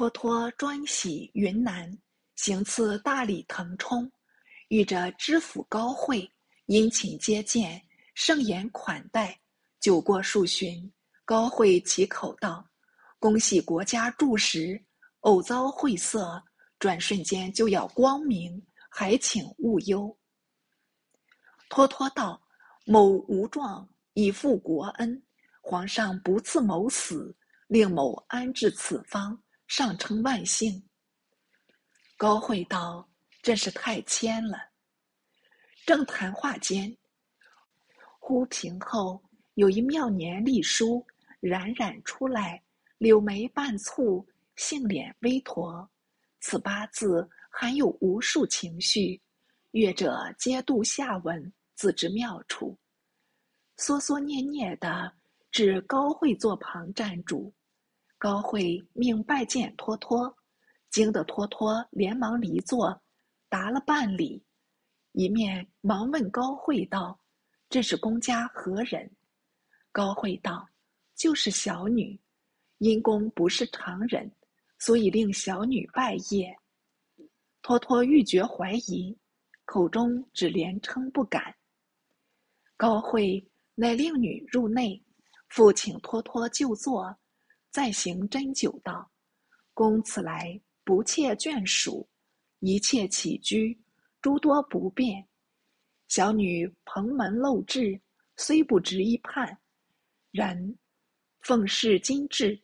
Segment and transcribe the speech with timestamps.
[0.00, 1.94] 托托专喜云南，
[2.34, 4.10] 行刺大理腾冲，
[4.68, 6.26] 遇着知府高慧，
[6.64, 7.78] 殷勤接见，
[8.14, 9.38] 盛筵款待。
[9.78, 10.90] 酒过数巡，
[11.26, 12.66] 高慧启口道
[13.20, 14.82] ：“恭喜国家柱石，
[15.20, 16.42] 偶遭晦涩，
[16.78, 20.16] 转瞬间就要光明，还请勿忧。”
[21.68, 22.40] 托托道
[22.86, 25.22] ：“某无状，以负国恩，
[25.60, 27.36] 皇上不赐某死，
[27.66, 29.38] 令某安置此方。”
[29.70, 30.82] 上称万幸。
[32.16, 33.08] 高慧道
[33.40, 34.58] ：“真是太谦了。”
[35.86, 36.94] 正谈话间，
[38.18, 39.22] 忽屏后
[39.54, 41.06] 有一妙年丽书
[41.38, 42.60] 冉冉出来，
[42.98, 45.88] 柳眉半蹙，杏脸微驼。
[46.40, 49.22] 此八字含有无数情绪，
[49.70, 52.76] 阅者皆读下文，自知妙处。
[53.76, 55.12] 缩缩念念的
[55.52, 57.54] 至高慧座旁站住。
[58.20, 60.36] 高慧命拜见托托，
[60.90, 63.02] 惊得托托连忙离座，
[63.48, 64.44] 答了半礼，
[65.12, 67.18] 一面忙问高慧道
[67.70, 69.10] ：“这是公家何人？”
[69.90, 70.68] 高慧道
[71.16, 72.20] ：“就是小女，
[72.76, 74.30] 因公不是常人，
[74.78, 76.54] 所以令小女拜谒。”
[77.62, 79.16] 托托欲绝怀疑，
[79.64, 81.54] 口中只连称不敢。
[82.76, 83.42] 高慧
[83.74, 85.02] 乃令女入内，
[85.48, 87.16] 父请托托就坐。
[87.70, 89.08] 再行斟酒道
[89.74, 92.08] ：“公此来不切眷属，
[92.58, 93.80] 一切起居
[94.20, 95.24] 诸多不便。
[96.08, 98.00] 小女蓬门陋质，
[98.36, 99.56] 虽不值一判，
[100.32, 100.76] 然
[101.42, 102.60] 奉饰精致，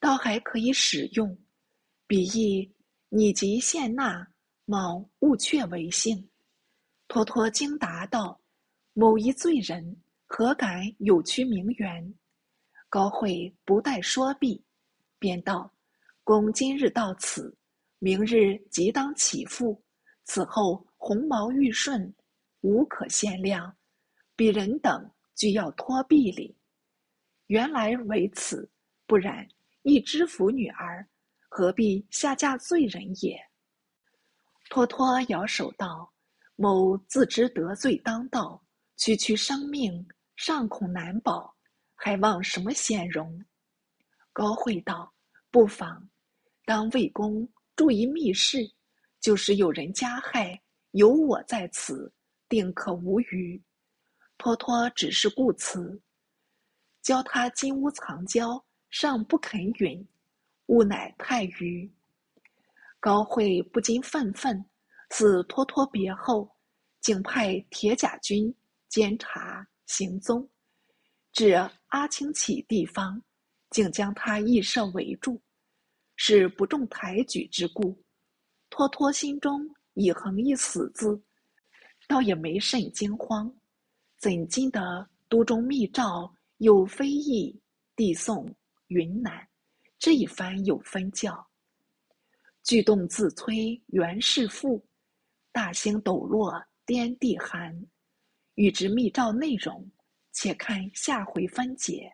[0.00, 1.36] 倒还可以使用。
[2.06, 2.74] 彼意
[3.10, 4.26] 拟即献纳，
[4.64, 6.30] 某勿却为幸。”
[7.06, 8.40] 托托惊答道
[8.94, 12.14] ：“某一罪人，何敢有屈名媛？”
[12.94, 14.64] 高慧不待说毕，
[15.18, 15.68] 便道
[16.22, 17.52] ：“公今日到此，
[17.98, 19.82] 明日即当起复。
[20.22, 22.14] 此后鸿毛玉顺，
[22.60, 23.76] 无可限量。
[24.36, 26.56] 鄙人等俱要托壁礼。
[27.48, 28.70] 原来为此，
[29.08, 29.44] 不然，
[29.82, 31.04] 一知府女儿，
[31.48, 33.36] 何必下嫁罪人也？”
[34.70, 36.12] 托托摇手道
[36.54, 38.64] ：“某自知得罪当道，
[38.96, 40.06] 区区生命，
[40.36, 41.52] 尚恐难保。”
[41.94, 43.44] 还望什么显荣？
[44.32, 45.12] 高慧道
[45.50, 46.08] ：“不妨，
[46.64, 48.70] 当魏公注意密室，
[49.20, 50.60] 就是有人加害，
[50.90, 52.12] 有我在此，
[52.48, 53.62] 定可无虞。”
[54.36, 56.02] 托托只是故辞，
[57.00, 60.06] 教他金屋藏娇，尚不肯允，
[60.66, 61.90] 吾乃太愚。
[62.98, 64.64] 高慧不禁愤愤，
[65.10, 66.50] 自托托别后，
[67.00, 68.52] 竟派铁甲军
[68.88, 70.48] 监察行踪。
[71.34, 71.52] 至
[71.88, 73.20] 阿青起地方，
[73.70, 75.40] 竟将他义设围住，
[76.14, 78.00] 是不重抬举之故。
[78.70, 81.20] 托托心中已横一死字，
[82.06, 83.52] 倒也没甚惊慌。
[84.16, 87.60] 怎经得都中密诏有非议，
[87.96, 88.48] 递送
[88.86, 89.44] 云南，
[89.98, 91.44] 这一番有分教。
[92.62, 94.86] 巨动自摧原是富，
[95.50, 97.76] 大兴抖落颠地寒。
[98.54, 99.84] 欲知密诏内容。
[100.34, 102.12] 且看下回分解。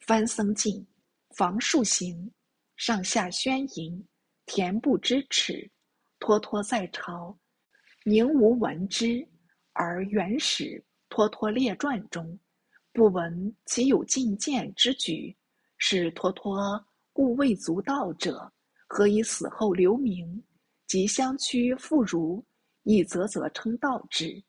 [0.00, 0.84] 翻僧进，
[1.36, 2.32] 房树行，
[2.76, 4.04] 上下宣淫，
[4.46, 5.70] 恬不知耻。
[6.18, 7.38] 托托在朝，
[8.04, 9.24] 宁无闻之？
[9.72, 12.38] 而元始托托列传中，
[12.92, 15.36] 不闻其有进谏之举。
[15.78, 18.52] 是托托故未足道者，
[18.86, 20.42] 何以死后留名？
[20.86, 22.42] 及相趋妇孺，
[22.82, 24.42] 亦啧啧称道之。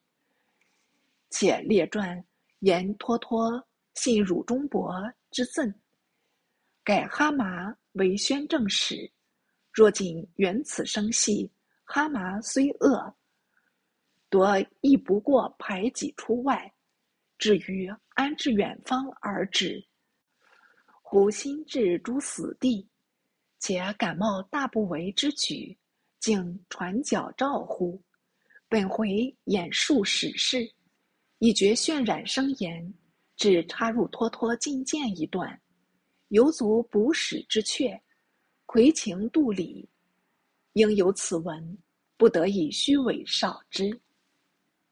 [1.31, 2.24] 且列传
[2.59, 3.66] 言托托
[3.96, 5.74] 信汝中伯之赠，
[6.84, 9.12] 改哈麻为宣政使。
[9.72, 11.50] 若仅缘此生系，
[11.86, 13.16] 哈麻虽恶，
[14.30, 16.72] 夺亦不过排挤出外。
[17.38, 19.84] 至于安置远方而止，
[21.02, 22.88] 忽心至诸死地，
[23.59, 25.76] 且感冒大不为之举，
[26.20, 28.00] 竟传矫诏乎？
[28.67, 30.72] 本回演述史事。
[31.43, 32.93] 以觉渲染生言，
[33.35, 35.59] 只插入托托进谏一段，
[36.28, 37.99] 犹足补史之阙，
[38.67, 39.90] 魁情度理，
[40.73, 41.76] 应有此文，
[42.16, 43.90] 不得以虚伪少之。